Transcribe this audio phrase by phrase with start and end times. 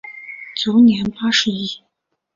[0.55, 1.79] 卒年八十一。